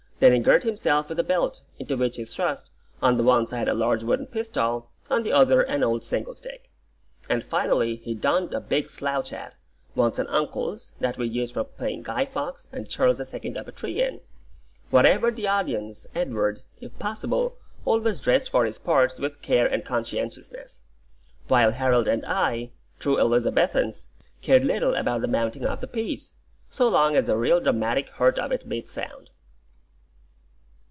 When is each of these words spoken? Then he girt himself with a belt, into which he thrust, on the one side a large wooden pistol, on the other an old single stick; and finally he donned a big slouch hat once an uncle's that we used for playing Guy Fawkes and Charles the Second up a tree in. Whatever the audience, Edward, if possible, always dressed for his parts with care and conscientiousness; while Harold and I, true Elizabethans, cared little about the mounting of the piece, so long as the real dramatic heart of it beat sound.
Then 0.21 0.33
he 0.33 0.37
girt 0.37 0.61
himself 0.61 1.09
with 1.09 1.17
a 1.17 1.23
belt, 1.23 1.61
into 1.79 1.97
which 1.97 2.17
he 2.17 2.25
thrust, 2.25 2.69
on 3.01 3.17
the 3.17 3.23
one 3.23 3.47
side 3.47 3.67
a 3.67 3.73
large 3.73 4.03
wooden 4.03 4.27
pistol, 4.27 4.91
on 5.09 5.23
the 5.23 5.31
other 5.31 5.63
an 5.63 5.81
old 5.83 6.03
single 6.03 6.35
stick; 6.35 6.69
and 7.27 7.43
finally 7.43 7.95
he 7.95 8.13
donned 8.13 8.53
a 8.53 8.61
big 8.61 8.91
slouch 8.91 9.31
hat 9.31 9.55
once 9.95 10.19
an 10.19 10.27
uncle's 10.27 10.93
that 10.99 11.17
we 11.17 11.27
used 11.27 11.55
for 11.55 11.63
playing 11.63 12.03
Guy 12.03 12.25
Fawkes 12.27 12.67
and 12.71 12.87
Charles 12.87 13.17
the 13.17 13.25
Second 13.25 13.57
up 13.57 13.67
a 13.67 13.71
tree 13.71 13.99
in. 13.99 14.19
Whatever 14.91 15.31
the 15.31 15.47
audience, 15.47 16.05
Edward, 16.13 16.61
if 16.79 16.99
possible, 16.99 17.57
always 17.83 18.19
dressed 18.19 18.51
for 18.51 18.65
his 18.65 18.77
parts 18.77 19.17
with 19.17 19.41
care 19.41 19.65
and 19.65 19.83
conscientiousness; 19.83 20.83
while 21.47 21.71
Harold 21.71 22.07
and 22.07 22.23
I, 22.27 22.69
true 22.99 23.17
Elizabethans, 23.19 24.09
cared 24.43 24.65
little 24.65 24.93
about 24.93 25.21
the 25.21 25.27
mounting 25.27 25.65
of 25.65 25.81
the 25.81 25.87
piece, 25.87 26.35
so 26.69 26.87
long 26.87 27.15
as 27.15 27.25
the 27.25 27.37
real 27.37 27.59
dramatic 27.59 28.09
heart 28.09 28.37
of 28.37 28.51
it 28.51 28.69
beat 28.69 28.87
sound. 28.87 29.31